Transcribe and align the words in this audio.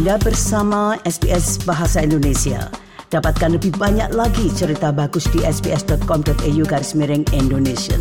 Anda 0.00 0.16
bersama 0.16 0.96
SBS 1.04 1.60
Bahasa 1.68 2.00
Indonesia. 2.00 2.72
Dapatkan 3.12 3.60
lebih 3.60 3.76
banyak 3.76 4.16
lagi 4.16 4.48
cerita 4.48 4.96
bagus 4.96 5.28
di 5.28 5.44
sbs.com.au 5.44 6.64
garis 6.64 6.96
miring 6.96 7.28
Indonesia. 7.36 8.00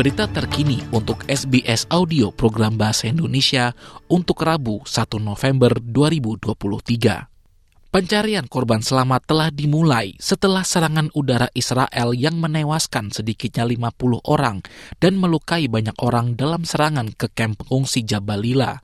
Berita 0.00 0.24
terkini 0.32 0.80
untuk 0.96 1.28
SBS 1.28 1.84
Audio 1.92 2.32
Program 2.32 2.80
Bahasa 2.80 3.12
Indonesia 3.12 3.76
untuk 4.08 4.40
Rabu 4.40 4.80
1 4.88 5.20
November 5.20 5.76
2023. 5.76 7.31
Pencarian 7.92 8.48
korban 8.48 8.80
selamat 8.80 9.28
telah 9.28 9.48
dimulai 9.52 10.16
setelah 10.16 10.64
serangan 10.64 11.12
udara 11.12 11.52
Israel 11.52 12.16
yang 12.16 12.40
menewaskan 12.40 13.12
sedikitnya 13.12 13.68
50 13.68 14.32
orang 14.32 14.64
dan 14.96 15.20
melukai 15.20 15.68
banyak 15.68 15.92
orang 16.00 16.32
dalam 16.32 16.64
serangan 16.64 17.12
ke 17.12 17.28
kamp 17.28 17.60
pengungsi 17.60 18.00
Jabalila. 18.00 18.80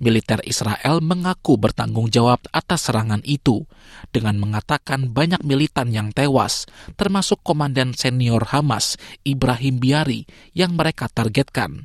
Militer 0.00 0.40
Israel 0.48 1.04
mengaku 1.04 1.60
bertanggung 1.60 2.08
jawab 2.08 2.40
atas 2.48 2.88
serangan 2.88 3.20
itu 3.28 3.68
dengan 4.08 4.40
mengatakan 4.40 5.12
banyak 5.12 5.44
militan 5.44 5.92
yang 5.92 6.08
tewas, 6.08 6.64
termasuk 6.96 7.44
komandan 7.44 7.92
senior 7.92 8.48
Hamas 8.56 8.96
Ibrahim 9.20 9.84
Biari 9.84 10.24
yang 10.56 10.80
mereka 10.80 11.12
targetkan. 11.12 11.84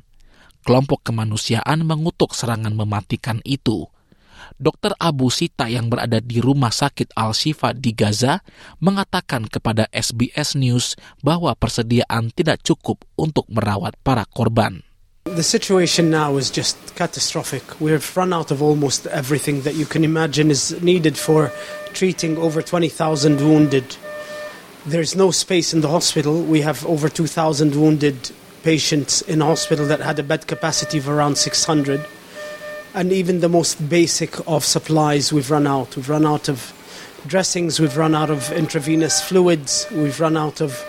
Kelompok 0.64 1.04
kemanusiaan 1.04 1.84
mengutuk 1.84 2.32
serangan 2.32 2.72
mematikan 2.72 3.44
itu. 3.44 3.92
Dr. 4.56 4.96
Abu 4.96 5.28
Sita 5.28 5.68
yang 5.68 5.92
berada 5.92 6.16
di 6.16 6.40
Rumah 6.40 6.72
Sakit 6.72 7.12
Al-Shifa 7.12 7.76
di 7.76 7.92
Gaza 7.92 8.40
mengatakan 8.80 9.44
kepada 9.52 9.84
SBS 9.92 10.56
News 10.56 10.96
bahwa 11.20 11.52
persediaan 11.52 12.32
tidak 12.32 12.64
cukup 12.64 13.04
untuk 13.20 13.44
merawat 13.52 14.00
para 14.00 14.24
korban. 14.24 14.80
The 15.28 15.44
situation 15.44 16.08
now 16.08 16.40
is 16.40 16.48
just 16.48 16.78
catastrophic. 16.96 17.82
We've 17.82 18.00
run 18.16 18.32
out 18.32 18.48
of 18.48 18.64
almost 18.64 19.04
everything 19.12 19.66
that 19.68 19.76
you 19.76 19.84
can 19.84 20.08
imagine 20.08 20.48
is 20.48 20.72
needed 20.80 21.20
for 21.20 21.52
treating 21.92 22.38
over 22.40 22.62
20,000 22.64 23.42
wounded. 23.42 23.84
There's 24.86 25.18
no 25.18 25.34
space 25.34 25.74
in 25.74 25.82
the 25.82 25.90
hospital. 25.90 26.40
We 26.40 26.62
have 26.62 26.86
over 26.86 27.10
2,000 27.10 27.74
wounded 27.74 28.30
patients 28.62 29.20
in 29.26 29.42
hospital 29.42 29.84
that 29.90 30.00
had 30.00 30.16
a 30.16 30.24
bed 30.24 30.46
capacity 30.46 30.96
of 30.96 31.10
around 31.10 31.36
600. 31.36 32.06
And 32.96 33.12
even 33.12 33.44
the 33.44 33.52
most 33.52 33.76
basic 33.92 34.40
of 34.48 34.64
supplies 34.64 35.28
we've 35.28 35.52
run 35.52 35.68
out. 35.68 36.00
We've 36.00 36.08
run 36.08 36.24
out 36.24 36.48
of 36.48 36.72
dressings, 37.28 37.76
we've 37.76 37.92
run 37.92 38.16
out 38.16 38.32
of 38.32 38.48
intravenous 38.56 39.20
fluids, 39.20 39.84
we've 39.92 40.16
run 40.16 40.32
out 40.32 40.64
of 40.64 40.80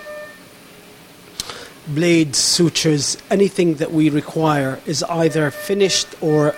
blades, 1.92 2.40
sutures, 2.40 3.20
anything 3.28 3.76
that 3.84 3.92
we 3.92 4.08
require 4.08 4.80
is 4.88 5.04
either 5.04 5.52
finished 5.52 6.08
or 6.24 6.56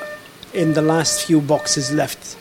in 0.54 0.78
the 0.78 0.86
last 0.86 1.26
few 1.26 1.42
boxes 1.42 1.90
left. 1.90 2.38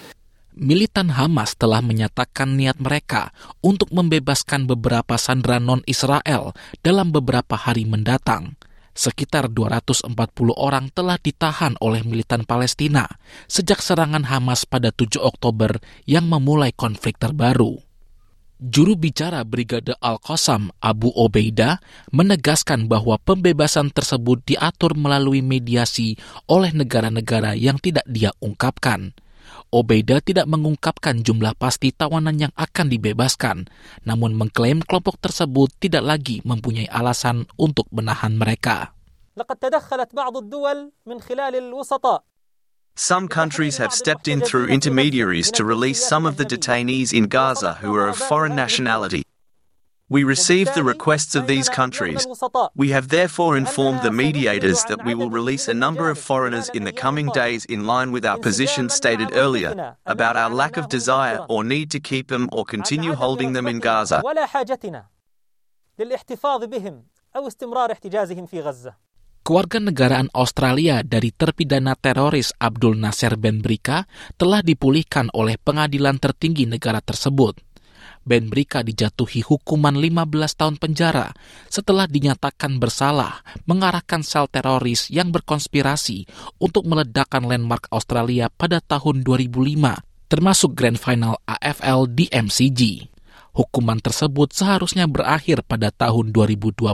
Militan 0.58 1.14
Hamas 1.14 1.54
telah 1.54 1.78
menyatakan 1.78 2.58
niat 2.58 2.82
mereka 2.82 3.30
untuk 3.62 3.94
membebaskan 3.94 4.66
beberapa 4.66 5.14
sandera 5.14 5.62
non-Israel 5.62 6.50
dalam 6.82 7.14
beberapa 7.14 7.54
hari 7.54 7.86
mendatang. 7.86 8.57
Sekitar 8.98 9.46
240 9.54 10.10
orang 10.58 10.90
telah 10.90 11.22
ditahan 11.22 11.78
oleh 11.78 12.02
militan 12.02 12.42
Palestina 12.42 13.06
sejak 13.46 13.78
serangan 13.78 14.26
Hamas 14.26 14.66
pada 14.66 14.90
7 14.90 15.22
Oktober 15.22 15.78
yang 16.02 16.26
memulai 16.26 16.74
konflik 16.74 17.14
terbaru. 17.14 17.78
Juru 18.58 18.98
bicara 18.98 19.46
Brigade 19.46 19.94
Al-Qassam 20.02 20.74
Abu 20.82 21.14
Obeida 21.14 21.78
menegaskan 22.10 22.90
bahwa 22.90 23.14
pembebasan 23.22 23.94
tersebut 23.94 24.42
diatur 24.42 24.98
melalui 24.98 25.46
mediasi 25.46 26.18
oleh 26.50 26.74
negara-negara 26.74 27.54
yang 27.54 27.78
tidak 27.78 28.02
dia 28.10 28.34
ungkapkan. 28.42 29.14
Obeida 29.68 30.24
tidak 30.24 30.48
mengungkapkan 30.48 31.20
jumlah 31.20 31.52
pasti 31.52 31.92
tawanan 31.92 32.40
yang 32.40 32.52
akan 32.56 32.88
dibebaskan, 32.88 33.68
namun 34.08 34.32
mengklaim 34.32 34.80
kelompok 34.80 35.20
tersebut 35.20 35.68
tidak 35.76 36.08
lagi 36.08 36.40
mempunyai 36.40 36.88
alasan 36.88 37.44
untuk 37.60 37.84
menahan 37.92 38.32
mereka. 38.32 38.96
Some 42.98 43.28
countries 43.28 43.76
have 43.78 43.92
stepped 43.92 44.26
in 44.26 44.40
through 44.40 44.72
intermediaries 44.72 45.52
to 45.54 45.62
release 45.62 46.00
some 46.00 46.24
of 46.24 46.40
the 46.40 46.48
detainees 46.48 47.12
in 47.12 47.28
Gaza 47.28 47.78
who 47.78 47.94
are 47.94 48.08
of 48.08 48.16
foreign 48.16 48.56
nationality. 48.56 49.27
We 50.08 50.24
received 50.24 50.72
the 50.72 50.84
requests 50.84 51.36
of 51.36 51.46
these 51.46 51.68
countries. 51.68 52.24
We 52.74 52.96
have 52.96 53.12
therefore 53.12 53.60
informed 53.60 54.00
the 54.00 54.10
mediators 54.10 54.80
that 54.88 55.04
we 55.04 55.12
will 55.14 55.28
release 55.28 55.68
a 55.68 55.76
number 55.76 56.08
of 56.08 56.16
foreigners 56.16 56.72
in 56.72 56.88
the 56.88 56.96
coming 56.96 57.28
days 57.36 57.68
in 57.68 57.84
line 57.84 58.08
with 58.08 58.24
our 58.24 58.40
position 58.40 58.88
stated 58.88 59.36
earlier 59.36 59.96
about 60.08 60.40
our 60.40 60.48
lack 60.48 60.80
of 60.80 60.88
desire 60.88 61.44
or 61.52 61.60
need 61.60 61.92
to 61.92 62.00
keep 62.00 62.32
them 62.32 62.48
or 62.56 62.64
continue 62.64 63.12
holding 63.12 63.52
them 63.52 63.68
in 63.68 63.84
Gaza. 63.84 64.24
Keluarga 69.48 69.80
negaraan 69.80 70.28
Australia 70.36 71.00
dari 71.00 71.32
terpidana 71.32 71.96
teroris 71.96 72.52
Abdul 72.60 73.00
Nasser 73.00 73.32
Ben 73.40 73.64
Brika 73.64 74.04
telah 74.36 74.60
dipulihkan 74.60 75.32
oleh 75.32 75.56
pengadilan 75.56 76.20
tertinggi 76.20 76.68
negara 76.68 77.00
tersebut. 77.00 77.56
Ben 78.28 78.52
Brika 78.52 78.84
dijatuhi 78.84 79.40
hukuman 79.40 79.96
15 79.96 80.28
tahun 80.52 80.76
penjara 80.76 81.32
setelah 81.72 82.04
dinyatakan 82.04 82.76
bersalah 82.76 83.40
mengarahkan 83.64 84.20
sel 84.20 84.44
teroris 84.52 85.08
yang 85.08 85.32
berkonspirasi 85.32 86.28
untuk 86.60 86.84
meledakkan 86.84 87.48
landmark 87.48 87.88
Australia 87.88 88.52
pada 88.52 88.84
tahun 88.84 89.24
2005, 89.24 90.28
termasuk 90.28 90.76
Grand 90.76 91.00
Final 91.00 91.40
AFL 91.48 92.12
di 92.12 92.28
MCG. 92.28 93.08
Hukuman 93.56 93.98
tersebut 93.98 94.54
seharusnya 94.54 95.08
berakhir 95.08 95.64
pada 95.66 95.88
tahun 95.88 96.30
2020, 96.30 96.84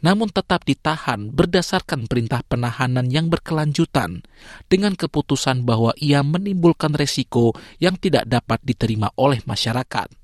namun 0.00 0.28
tetap 0.30 0.62
ditahan 0.64 1.34
berdasarkan 1.34 2.06
perintah 2.06 2.40
penahanan 2.46 3.10
yang 3.10 3.26
berkelanjutan 3.26 4.22
dengan 4.70 4.94
keputusan 4.94 5.66
bahwa 5.66 5.92
ia 6.00 6.22
menimbulkan 6.24 6.94
resiko 6.94 7.52
yang 7.82 7.98
tidak 7.98 8.24
dapat 8.30 8.62
diterima 8.64 9.12
oleh 9.18 9.44
masyarakat. 9.44 10.23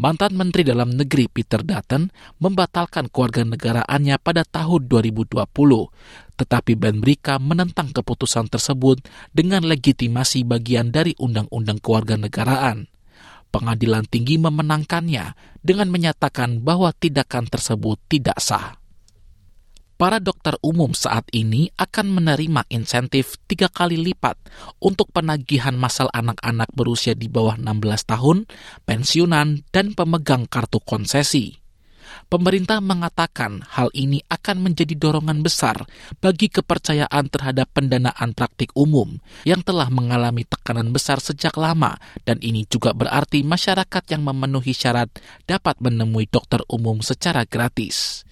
Mantan 0.00 0.32
Menteri 0.32 0.64
Dalam 0.64 0.96
Negeri 0.96 1.28
Peter 1.28 1.60
Dutton 1.60 2.08
membatalkan 2.40 3.12
keluarga 3.12 3.44
negaraannya 3.44 4.16
pada 4.16 4.48
tahun 4.48 4.88
2020, 4.88 5.44
tetapi 6.40 6.72
Ben 6.72 7.04
Brika 7.04 7.36
menentang 7.36 7.92
keputusan 7.92 8.48
tersebut 8.48 9.04
dengan 9.36 9.60
legitimasi 9.68 10.48
bagian 10.48 10.88
dari 10.88 11.12
Undang-Undang 11.20 11.84
Kewarganegaraan 11.84 12.88
pengadilan 13.52 14.08
tinggi 14.08 14.40
memenangkannya 14.40 15.36
dengan 15.60 15.92
menyatakan 15.92 16.64
bahwa 16.64 16.94
tindakan 16.96 17.50
tersebut 17.50 18.00
tidak 18.08 18.40
sah. 18.40 18.79
Para 20.00 20.16
dokter 20.16 20.56
umum 20.64 20.96
saat 20.96 21.28
ini 21.28 21.68
akan 21.76 22.08
menerima 22.08 22.64
insentif 22.72 23.36
tiga 23.44 23.68
kali 23.68 24.00
lipat 24.00 24.40
untuk 24.80 25.12
penagihan 25.12 25.76
masal 25.76 26.08
anak-anak 26.16 26.72
berusia 26.72 27.12
di 27.12 27.28
bawah 27.28 27.60
16 27.60 28.08
tahun, 28.08 28.48
pensiunan, 28.88 29.60
dan 29.68 29.92
pemegang 29.92 30.48
kartu 30.48 30.80
konsesi 30.80 31.60
pemerintah 32.32 32.80
mengatakan 32.82 33.62
hal 33.70 33.92
ini 33.94 34.24
akan 34.26 34.72
menjadi 34.72 34.96
dorongan 34.96 35.44
besar 35.44 35.84
bagi 36.18 36.50
kepercayaan 36.50 37.30
terhadap 37.30 37.70
pendanaan 37.70 38.34
praktik 38.34 38.74
umum 38.74 39.18
yang 39.46 39.62
telah 39.62 39.86
mengalami 39.92 40.42
tekanan 40.48 40.90
besar 40.90 41.22
sejak 41.22 41.54
lama 41.60 41.98
dan 42.26 42.40
ini 42.42 42.66
juga 42.66 42.96
berarti 42.96 43.42
masyarakat 43.46 44.04
yang 44.10 44.22
memenuhi 44.26 44.74
syarat 44.74 45.12
dapat 45.46 45.78
menemui 45.78 46.26
dokter 46.26 46.64
umum 46.66 46.98
secara 47.04 47.46
gratis. 47.46 48.29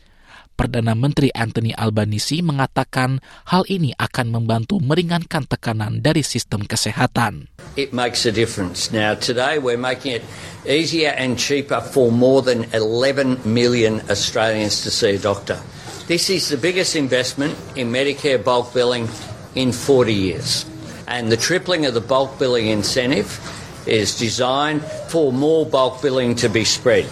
Perdana 0.58 0.98
Menteri 0.98 1.30
Anthony 1.38 1.70
Albanese 1.70 2.42
mengatakan 2.42 3.22
hal 3.46 3.62
ini 3.70 3.94
akan 3.94 4.34
membantu 4.34 4.82
meringankan 4.82 5.46
tekanan 5.46 6.02
dari 6.02 6.26
sistem 6.26 6.66
kesehatan. 6.66 7.46
It 7.78 7.94
makes 7.94 8.26
a 8.26 8.34
difference. 8.34 8.90
Now 8.90 9.14
today 9.14 9.62
we're 9.62 9.78
making 9.78 10.18
it 10.18 10.26
easier 10.66 11.14
and 11.14 11.38
cheaper 11.38 11.78
for 11.78 12.10
more 12.10 12.42
than 12.42 12.66
11 12.74 13.46
million 13.46 14.02
Australians 14.10 14.82
to 14.82 14.90
see 14.90 15.14
a 15.14 15.22
doctor. 15.22 15.62
This 16.10 16.26
is 16.26 16.50
the 16.50 16.58
biggest 16.58 16.98
investment 16.98 17.54
in 17.78 17.94
Medicare 17.94 18.42
bulk 18.42 18.74
billing 18.74 19.06
in 19.54 19.70
40 19.70 20.10
years. 20.10 20.66
And 21.06 21.30
the 21.30 21.38
tripling 21.38 21.86
of 21.86 21.94
the 21.94 22.02
bulk 22.02 22.34
billing 22.42 22.66
incentive 22.66 23.38
is 23.86 24.18
designed 24.18 24.82
for 25.06 25.30
more 25.30 25.62
bulk 25.62 26.02
billing 26.02 26.34
to 26.42 26.50
be 26.50 26.66
spread 26.66 27.06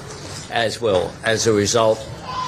as 0.50 0.82
well 0.82 1.14
as 1.22 1.46
a 1.46 1.54
result 1.54 2.02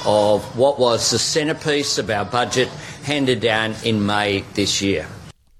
of 0.09 0.41
what 0.57 0.81
was 0.81 1.13
the 1.13 1.21
centrepiece 1.21 2.01
of 2.01 2.09
our 2.09 2.25
budget 2.25 2.65
handed 3.05 3.45
down 3.45 3.77
in 3.85 4.01
May 4.01 4.41
this 4.57 4.81
year. 4.81 5.05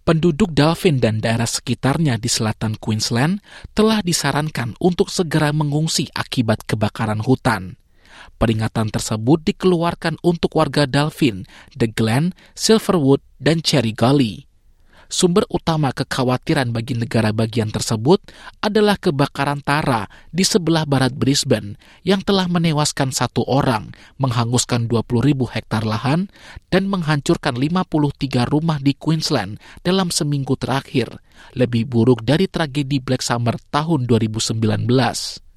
penduduk 0.09 0.57
Dalvin 0.57 0.97
dan 0.97 1.21
daerah 1.21 1.45
sekitarnya 1.45 2.17
di 2.17 2.25
selatan 2.25 2.81
Queensland 2.81 3.45
telah 3.77 4.01
disarankan 4.01 4.73
untuk 4.81 5.13
segera 5.13 5.53
mengungsi 5.53 6.09
akibat 6.17 6.65
kebakaran 6.65 7.21
hutan. 7.21 7.77
Peringatan 8.41 8.89
tersebut 8.89 9.45
dikeluarkan 9.45 10.17
untuk 10.25 10.57
warga 10.57 10.89
Dalvin, 10.89 11.45
The 11.77 11.93
Glen, 11.93 12.33
Silverwood, 12.57 13.21
dan 13.37 13.61
Cherry 13.61 13.93
Gully 13.93 14.48
sumber 15.09 15.43
utama 15.49 15.89
kekhawatiran 15.89 16.69
bagi 16.69 16.93
negara 16.93 17.33
bagian 17.33 17.73
tersebut 17.73 18.21
adalah 18.61 18.95
kebakaran 18.95 19.59
Tara 19.65 20.05
di 20.29 20.45
sebelah 20.45 20.85
barat 20.85 21.11
Brisbane 21.17 21.75
yang 22.05 22.21
telah 22.21 22.45
menewaskan 22.45 23.09
satu 23.09 23.43
orang, 23.49 23.91
menghanguskan 24.21 24.85
20 24.85 25.25
ribu 25.25 25.49
hektar 25.49 25.81
lahan, 25.81 26.29
dan 26.69 26.85
menghancurkan 26.85 27.57
53 27.57 28.45
rumah 28.47 28.77
di 28.77 28.93
Queensland 28.93 29.57
dalam 29.81 30.13
seminggu 30.13 30.53
terakhir, 30.55 31.19
lebih 31.57 31.89
buruk 31.89 32.21
dari 32.21 32.45
tragedi 32.45 33.01
Black 33.01 33.25
Summer 33.25 33.57
tahun 33.73 34.05
2019. 34.05 35.48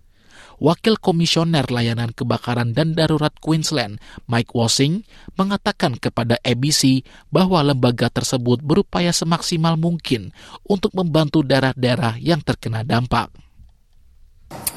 Wakil 0.62 0.94
Komisioner 1.02 1.66
Layanan 1.66 2.14
Kebakaran 2.14 2.70
dan 2.70 2.94
Darurat 2.94 3.34
Queensland, 3.42 3.98
Mike 4.30 4.54
Wassing, 4.54 5.02
mengatakan 5.34 5.98
kepada 5.98 6.38
ABC 6.46 7.02
bahwa 7.34 7.66
lembaga 7.66 8.06
tersebut 8.06 8.62
berupaya 8.62 9.10
semaksimal 9.10 9.74
mungkin 9.74 10.30
untuk 10.62 10.94
membantu 10.94 11.42
daerah-daerah 11.42 12.14
yang 12.22 12.38
terkena 12.46 12.86
dampak. 12.86 13.34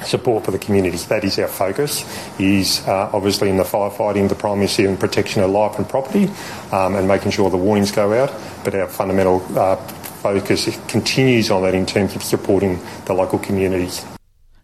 support 0.07 0.47
for 0.47 0.55
the 0.55 0.61
community. 0.61 0.95
That 1.11 1.27
is 1.27 1.37
our 1.37 1.51
focus, 1.51 2.01
is 2.39 2.79
uh, 2.87 3.11
obviously 3.11 3.51
in 3.51 3.57
the 3.57 3.67
firefighting, 3.67 4.29
the 4.29 4.39
primacy 4.39 4.85
and 4.85 4.97
protection 4.97 5.43
of 5.43 5.51
life 5.51 5.75
and 5.77 5.83
property, 5.83 6.31
um, 6.71 6.95
and 6.95 7.05
making 7.05 7.35
sure 7.35 7.49
the 7.49 7.59
warnings 7.59 7.91
go 7.91 8.13
out. 8.15 8.31
But 8.63 8.73
our 8.73 8.87
fundamental 8.87 9.43
uh, 9.53 9.75
focus 10.23 10.65
continues 10.87 11.51
on 11.51 11.61
that 11.63 11.75
in 11.75 11.85
terms 11.85 12.15
of 12.15 12.23
supporting 12.23 12.79
the 13.05 13.13
local 13.13 13.37
communities. 13.37 14.01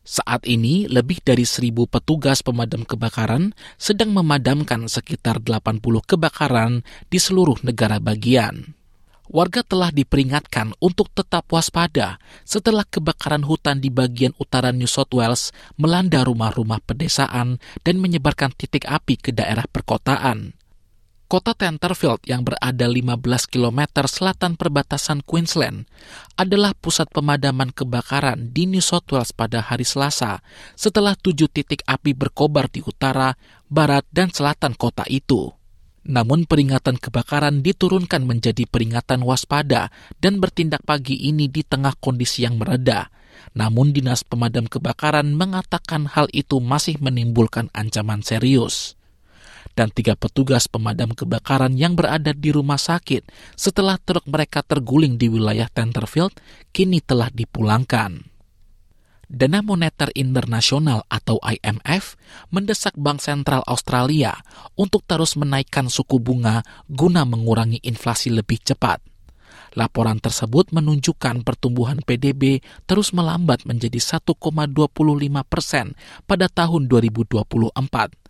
Saat 0.02 0.50
ini, 0.50 0.90
lebih 0.90 1.22
dari 1.22 1.46
seribu 1.46 1.86
petugas 1.86 2.42
pemadam 2.42 2.82
kebakaran 2.82 3.54
sedang 3.78 4.10
memadamkan 4.18 4.90
sekitar 4.90 5.38
80 5.38 5.78
kebakaran 6.02 6.82
di 7.14 7.22
seluruh 7.22 7.62
negara 7.62 8.02
bagian. 8.02 8.74
Warga 9.32 9.64
telah 9.64 9.96
diperingatkan 9.96 10.76
untuk 10.84 11.08
tetap 11.16 11.48
waspada 11.54 12.20
setelah 12.44 12.84
kebakaran 12.84 13.48
hutan 13.48 13.80
di 13.80 13.88
bagian 13.88 14.36
utara 14.36 14.76
New 14.76 14.90
South 14.90 15.16
Wales 15.16 15.56
melanda 15.80 16.28
rumah-rumah 16.28 16.84
pedesaan 16.84 17.62
dan 17.86 17.96
menyebarkan 18.04 18.52
titik 18.52 18.84
api 18.90 19.16
ke 19.16 19.32
daerah 19.32 19.64
perkotaan. 19.72 20.61
Kota 21.32 21.56
Tenterfield 21.56 22.28
yang 22.28 22.44
berada 22.44 22.92
15 22.92 23.24
km 23.48 24.04
selatan 24.04 24.60
perbatasan 24.60 25.24
Queensland 25.24 25.88
adalah 26.36 26.76
pusat 26.76 27.08
pemadaman 27.08 27.72
kebakaran 27.72 28.52
di 28.52 28.68
New 28.68 28.84
South 28.84 29.08
Wales 29.16 29.32
pada 29.32 29.64
hari 29.64 29.88
Selasa 29.88 30.44
setelah 30.76 31.16
tujuh 31.16 31.48
titik 31.48 31.88
api 31.88 32.12
berkobar 32.12 32.68
di 32.68 32.84
utara, 32.84 33.40
barat, 33.72 34.04
dan 34.12 34.28
selatan 34.28 34.76
kota 34.76 35.08
itu. 35.08 35.56
Namun 36.04 36.44
peringatan 36.44 37.00
kebakaran 37.00 37.64
diturunkan 37.64 38.28
menjadi 38.28 38.68
peringatan 38.68 39.24
waspada 39.24 39.88
dan 40.20 40.44
bertindak 40.44 40.84
pagi 40.84 41.16
ini 41.16 41.48
di 41.48 41.64
tengah 41.64 41.96
kondisi 41.96 42.44
yang 42.44 42.60
mereda. 42.60 43.08
Namun 43.56 43.96
dinas 43.96 44.28
pemadam 44.28 44.68
kebakaran 44.68 45.32
mengatakan 45.32 46.12
hal 46.12 46.28
itu 46.36 46.60
masih 46.60 47.00
menimbulkan 47.00 47.72
ancaman 47.72 48.20
serius 48.20 49.00
dan 49.74 49.90
tiga 49.90 50.20
petugas 50.20 50.68
pemadam 50.68 51.12
kebakaran 51.16 51.76
yang 51.76 51.96
berada 51.96 52.32
di 52.36 52.50
rumah 52.52 52.80
sakit 52.80 53.28
setelah 53.56 53.98
truk 54.02 54.28
mereka 54.28 54.62
terguling 54.62 55.16
di 55.16 55.28
wilayah 55.32 55.68
Tenterfield 55.72 56.36
kini 56.76 57.00
telah 57.04 57.32
dipulangkan. 57.32 58.32
Dana 59.32 59.64
Moneter 59.64 60.12
Internasional 60.12 61.08
atau 61.08 61.40
IMF 61.40 62.20
mendesak 62.52 62.92
Bank 63.00 63.24
Sentral 63.24 63.64
Australia 63.64 64.36
untuk 64.76 65.08
terus 65.08 65.40
menaikkan 65.40 65.88
suku 65.88 66.20
bunga 66.20 66.68
guna 66.92 67.24
mengurangi 67.24 67.80
inflasi 67.80 68.28
lebih 68.28 68.60
cepat. 68.60 69.00
Laporan 69.80 70.20
tersebut 70.20 70.76
menunjukkan 70.76 71.48
pertumbuhan 71.48 72.04
PDB 72.04 72.60
terus 72.84 73.16
melambat 73.16 73.64
menjadi 73.64 74.20
1,25 74.20 74.36
persen 75.48 75.96
pada 76.28 76.52
tahun 76.52 76.92
2024 76.92 78.21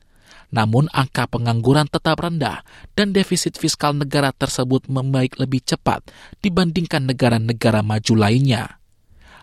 namun 0.52 0.92
angka 0.92 1.26
pengangguran 1.32 1.88
tetap 1.88 2.20
rendah 2.20 2.62
dan 2.94 3.16
defisit 3.16 3.56
fiskal 3.56 3.96
negara 3.96 4.36
tersebut 4.36 4.86
membaik 4.92 5.40
lebih 5.40 5.64
cepat 5.64 6.06
dibandingkan 6.44 7.08
negara-negara 7.08 7.82
maju 7.82 8.14
lainnya. 8.20 8.78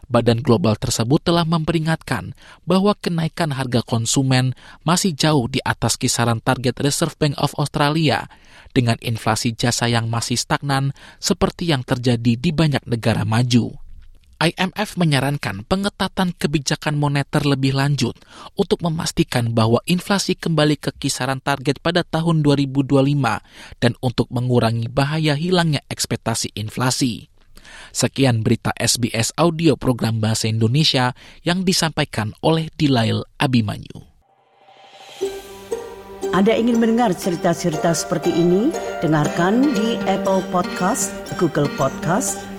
Badan 0.09 0.41
global 0.41 0.73
tersebut 0.81 1.21
telah 1.21 1.45
memperingatkan 1.45 2.33
bahwa 2.65 2.97
kenaikan 2.97 3.53
harga 3.53 3.85
konsumen 3.85 4.57
masih 4.81 5.13
jauh 5.13 5.53
di 5.53 5.61
atas 5.61 6.01
kisaran 6.01 6.41
target 6.41 6.81
Reserve 6.81 7.13
Bank 7.21 7.37
of 7.37 7.53
Australia 7.61 8.25
dengan 8.73 8.97
inflasi 9.05 9.53
jasa 9.53 9.85
yang 9.85 10.09
masih 10.09 10.41
stagnan 10.41 10.97
seperti 11.21 11.69
yang 11.69 11.85
terjadi 11.85 12.41
di 12.41 12.51
banyak 12.57 12.89
negara 12.89 13.29
maju. 13.29 13.88
IMF 14.39 14.95
menyarankan 14.95 15.67
pengetatan 15.67 16.31
kebijakan 16.31 16.95
moneter 16.95 17.43
lebih 17.43 17.75
lanjut 17.75 18.15
untuk 18.55 18.79
memastikan 18.87 19.51
bahwa 19.51 19.83
inflasi 19.91 20.39
kembali 20.39 20.79
ke 20.79 20.95
kisaran 20.95 21.43
target 21.43 21.83
pada 21.83 22.07
tahun 22.07 22.47
2025 22.47 23.19
dan 23.83 23.93
untuk 23.99 24.31
mengurangi 24.31 24.87
bahaya 24.87 25.35
hilangnya 25.35 25.83
ekspektasi 25.91 26.55
inflasi. 26.55 27.27
Sekian 27.91 28.47
berita 28.47 28.71
SBS 28.79 29.35
Audio 29.35 29.75
Program 29.75 30.23
Bahasa 30.23 30.47
Indonesia 30.47 31.19
yang 31.43 31.67
disampaikan 31.67 32.31
oleh 32.39 32.71
Dilail 32.79 33.27
Abimanyu. 33.43 34.07
Anda 36.31 36.55
ingin 36.55 36.79
mendengar 36.79 37.11
cerita-cerita 37.11 37.91
seperti 37.91 38.31
ini? 38.31 38.71
Dengarkan 39.03 39.75
di 39.75 39.99
Apple 40.07 40.47
Podcast, 40.55 41.11
Google 41.43 41.67
Podcast, 41.75 42.48